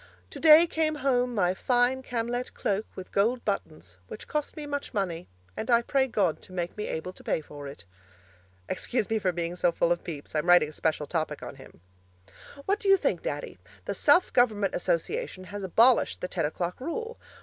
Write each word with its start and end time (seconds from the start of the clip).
'Today 0.31 0.65
came 0.65 0.95
home 1.05 1.35
my 1.35 1.53
fine 1.53 2.01
Camlett 2.01 2.55
cloak 2.55 2.87
with 2.95 3.11
gold 3.11 3.45
buttons, 3.45 3.99
which 4.07 4.27
cost 4.27 4.57
me 4.57 4.65
much 4.65 4.95
money, 4.95 5.27
and 5.55 5.69
I 5.69 5.83
pray 5.83 6.07
God 6.07 6.41
to 6.41 6.51
make 6.51 6.75
me 6.75 6.87
able 6.87 7.13
to 7.13 7.23
pay 7.23 7.39
for 7.39 7.67
it.' 7.67 7.85
Excuse 8.67 9.11
me 9.11 9.19
for 9.19 9.31
being 9.31 9.55
so 9.55 9.71
full 9.71 9.91
of 9.91 10.03
Pepys; 10.03 10.33
I'm 10.33 10.47
writing 10.47 10.69
a 10.69 10.71
special 10.71 11.05
topic 11.05 11.43
on 11.43 11.57
him. 11.57 11.81
What 12.65 12.79
do 12.79 12.89
you 12.89 12.97
think, 12.97 13.21
Daddy? 13.21 13.59
The 13.85 13.93
Self 13.93 14.33
Government 14.33 14.73
Association 14.73 15.43
has 15.43 15.63
abolished 15.63 16.21
the 16.21 16.27
ten 16.27 16.45
o'clock 16.47 16.81
rule. 16.81 17.19